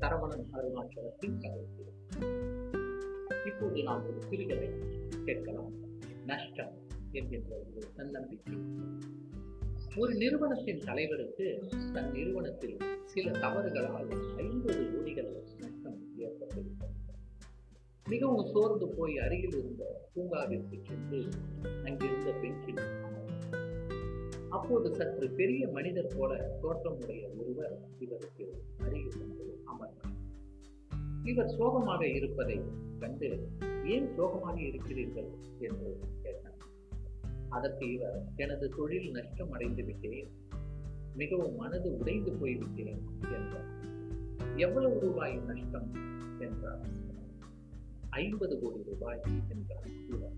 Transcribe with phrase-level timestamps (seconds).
[0.00, 1.64] சரவணன் அருணாச்சலத்தின் கதை
[3.46, 4.68] இப்போது நாம் ஒரு சிறுகதை
[5.24, 5.72] கேட்கலாம்
[6.26, 6.74] நஷ்டம்
[7.12, 8.58] என்கின்ற ஒரு தன்னம்பிக்கை
[9.96, 11.46] ஒரு நிறுவனத்தின் தலைவருக்கு
[11.92, 17.00] தன் நிறுவனத்தில் சில தவறுகளால் ஐம்பது கோடிகள் நஷ்டம் ஏற்பட்டிருக்கிறது
[18.08, 19.82] மிகவும் சோர்ந்து போய் அருகில் இருந்த
[20.14, 21.20] பூங்காவிற்கு சென்று
[21.84, 22.82] அங்கிருந்த பெஞ்சில்
[24.48, 26.32] அப்போது சற்று பெரிய மனிதர் போல
[26.62, 28.46] தோற்றமுடைய ஒருவர் இவருக்கு.
[29.72, 30.10] அமர்ந்தார்
[31.22, 32.60] இவர் சோகமாக இருப்பதை
[32.98, 33.48] கண்டு
[33.84, 36.56] ஏன் சோகமாக இருக்கிறீர்கள் என்று கேட்டார்.
[37.48, 40.30] அதற்கு இவர் எனது தொழில் நஷ்டம் அடைந்து விட்டேன்.
[41.14, 43.70] மிகவும் மனது உடைந்து போய்விட்டேன் என்றார்.
[44.56, 45.94] எவ்வளவு ரூபாய் நஷ்டம்?
[46.38, 46.80] என்றார்.
[48.10, 50.36] ஐம்பது கோடி ரூபாய் என்றார் இவர்.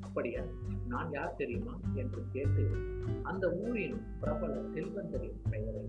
[0.00, 0.42] அப்படியா?
[0.88, 1.80] நான் யார் தெரியுமா?
[1.94, 2.70] என்று கேட்டு
[3.22, 5.82] அந்த ஊரின் பிரபல செல்வந்தரின் பெயரை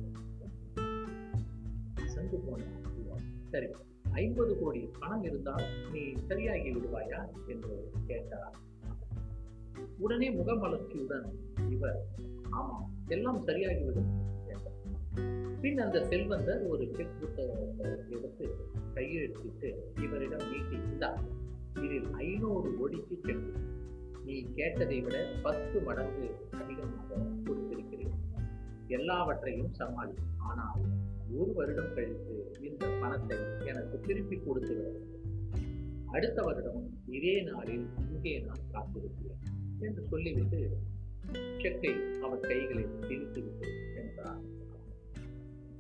[3.50, 3.68] சரி
[4.12, 8.56] ஐம்பது கோடி பணம் இருந்தால் நீ சரியாகி விடுவாயா என்று கேட்டார்.
[9.98, 11.28] உடனே முகமலர்ச்சியுடன்
[11.70, 12.00] இவர்
[12.50, 14.12] ஆமாம் எல்லாம் சரியாகிவிடும்
[14.48, 18.46] என்றார் பின் அந்த செல்வந்தர் ஒரு செக் புத்தகத்தை எடுத்து
[18.94, 21.22] கையெழுத்திட்டு இவரிடம் நீட்டி இருந்தார்
[21.82, 23.54] இதில் ஐநூறு கோடிக்கு சென்று
[24.26, 28.16] நீ கேட்டதை விட பத்து மடங்கு அதிகமாக கொடுத்திருக்கிறேன்.
[28.88, 30.14] எல்லாவற்றையும் சமாளி.
[30.38, 30.82] ஆனால்
[31.34, 35.06] ஒரு வருடம் கழித்து இந்த பணத்தை எனக்கு திருப்பி கொடுத்து
[36.06, 39.44] அடுத்த வருடம் இதே நாளில் இங்கே நான் காத்திருக்கிறேன்
[39.80, 40.78] என்று சொல்லிவிட்டு
[41.62, 44.42] செக்கை அவர் கைகளில் திணித்துவிட்டு சென்றார்.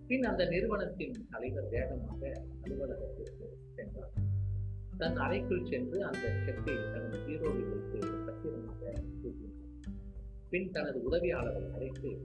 [0.07, 4.13] பின் அந்த நிறுவனத்தின் தலைவர் வேகமாக அலுவலகத்திற்கு சென்றார்.
[4.97, 8.93] தன் அறைக்குள் சென்று அந்த செக்கை தனது பீரோவில் வைத்து பத்திரமாக
[10.49, 12.21] பின் தனது உதவியாளரை அழைத்து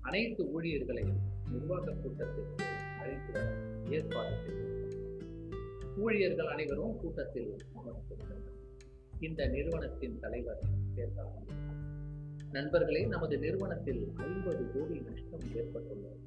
[0.00, 1.20] அனைத்து ஊழியர்களையும்
[1.52, 2.64] நிர்வாக கூட்டத்திற்கு
[3.00, 3.48] அழைத்து வர
[3.88, 4.96] ஏற்பாடு செய்தார்
[5.96, 8.58] ஊழியர்கள் அனைவரும் கூட்டத்தில் அமர்ந்திருந்தனர்
[9.18, 10.62] இந்த நிறுவனத்தின் தலைவர்
[10.94, 11.36] கேட்டார்
[12.52, 16.20] நண்பர்களே நமது நிறுவனத்தில் ஐம்பது கோடி நஷ்டம் ஏற்பட்டுள்ளது.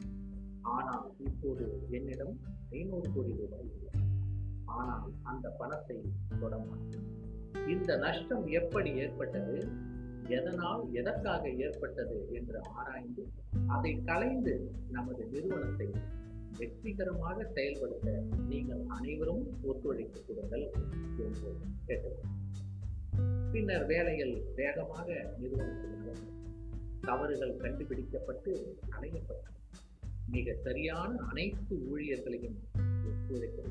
[0.61, 4.01] ஆனால் இப்போது என்னிடம் ஐநூறு கோடி ரூபாய் உள்ளது
[4.65, 5.97] ஆனால் அந்த பணத்தை
[6.41, 7.09] தொடமாட்டேன்.
[7.67, 9.57] இந்த நஷ்டம் எப்படி ஏற்பட்டது?
[10.27, 13.27] எதனால் எதற்காக ஏற்பட்டது என்று ஆராய்ந்து
[13.67, 15.91] அதை களைந்து நமது நிறுவனத்தை
[16.57, 20.71] வெற்றிகரமாக செயல்படுத்த நீங்கள் அனைவரும் ஒத்துழைப்பு கொடுங்கள்
[21.17, 22.21] என்று கேட்டது
[23.51, 26.41] பின்னர் வேலைகள் வேகமாக நிறுவனத்தில் நடந்தது
[27.01, 29.51] தவறுகள் கண்டுபிடிக்கப்பட்டு அடையப்பட்டன.
[30.29, 32.57] மிக சரியான அனைத்து ஊழியர்களையும்
[33.05, 33.61] ஒத்துழைக்க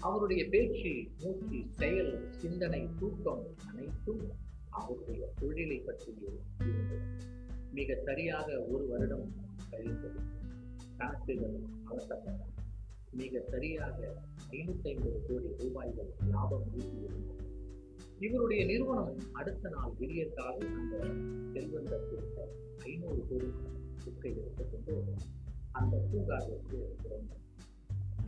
[0.00, 4.30] அவருடைய பேச்சு மூச்சு செயல் சிந்தனை தூக்கம் அனைத்தும்
[4.70, 7.06] அவருடைய தொழிலை பற்றியே இருந்தது.
[7.72, 9.32] மிக சரியாக ஒரு வருடம்
[9.70, 10.20] கழிந்தது.
[10.96, 12.54] கணக்குகள் அவசரப்பட்டன
[13.10, 14.14] மிக சரியாக
[14.50, 17.46] ஐநூத்தி ஐம்பது கோடி ரூபாய்கள் லாபம் ஈட்டியிருந்தது.
[18.18, 20.96] இவருடைய நிறுவனம் அடுத்த நாள் விடிய அந்த
[21.52, 22.48] செல்வந்த கொடுத்த
[22.78, 23.46] ஐநூறு கோடி
[24.04, 25.14] புக்கை எடுத்துக்கொண்டு
[25.72, 27.46] அந்த பூங்காவிற்கு திறந்தது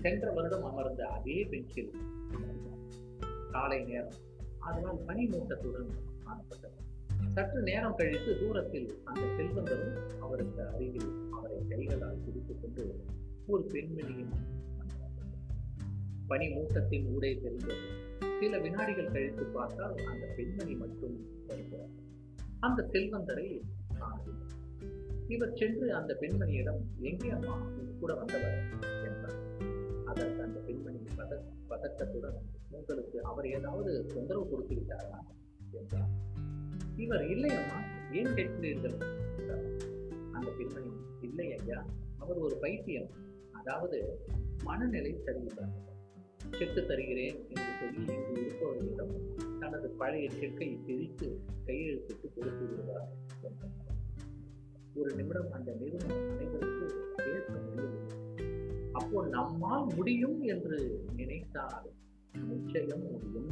[0.01, 1.95] சென்ற வருடம் அமர்ந்த அதே பெஞ்சில்
[3.51, 4.13] காலை நேரம்.
[4.59, 5.91] அதனால் பனி மூட்டத்துடன்
[6.25, 6.79] காணப்பட்டது.
[7.29, 13.05] சற்று நேரம் கழித்து தூரத்தில் அந்த செல்வந்தரும் அவருக்கு அருகில் அவரை கைகளால் பிடித்துக் கொண்டு
[13.47, 14.33] ஒரு பெண்மணியும்
[16.27, 17.89] பனி மூட்டத்தின் ஊடே தெரிந்தது
[18.41, 21.89] சில வினாடிகள் கழித்து பார்த்தால் அந்த பெண்மணி மட்டும் வருகிறார்.
[22.61, 23.63] அந்த செல்வந்தரை
[23.99, 24.47] காணவில்லை.
[25.29, 27.71] இவர் சென்று அந்த பெண்மணியிடம் எங்கே அம்மா?
[28.01, 28.63] கூட வந்தவர்
[29.05, 29.50] என்றார்.
[30.11, 31.39] அதற்கு அந்த பெண்மணி பத
[31.71, 32.39] பதட்டத்துடன்
[32.79, 35.21] உங்களுக்கு அவர் ஏதாவது தொந்தரவு கொடுத்து விட்டாரா
[35.81, 36.13] என்றார்.
[37.05, 37.81] இவர் இல்லையம்மா
[38.21, 38.97] ஏன் கேட்கிறீர்கள்?
[40.37, 40.93] அந்த பெண்மணி
[41.29, 41.81] இல்லை ஐயா
[42.23, 43.11] அவர் ஒரு பைத்தியம்.
[43.61, 43.99] அதாவது
[44.65, 45.67] மனநிலை சரியில்லை
[46.59, 49.13] செக்கு தருகிறேன் என்று சொல்லி இங்கு இருப்பவர்களிடம்
[49.61, 51.29] தனது பழைய செக்கை பிரித்து
[51.67, 53.11] கையெழுத்திட்டு கொடுத்து விடுவார்
[55.01, 56.70] ஒரு நிமிடம் அந்த நிறுவனம் அனைவரும்
[59.01, 60.79] அப்போ நம்மால் முடியும் என்று
[61.17, 61.89] நினைத்தால்
[62.49, 63.51] நிச்சயம் முடியும்.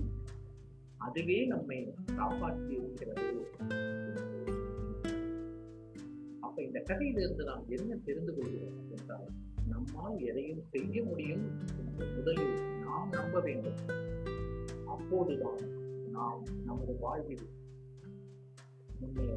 [1.07, 1.79] அதுவே நம்மை
[2.17, 3.27] காப்பாற்றி இருக்கிறது
[6.41, 9.29] அப்ப இந்த கதையிலிருந்து நாம் என்ன தெரிந்து கொள்கிறோம் என்றால்
[9.73, 11.45] நம்மால் எதையும் செய்ய முடியும்
[11.81, 12.57] என்று முதலில்
[12.87, 13.81] நாம் நம்ப வேண்டும்.
[14.87, 15.63] அப்போதுதான்
[16.17, 17.47] நாம் நமது வாழ்வில்
[19.01, 19.28] நம்மை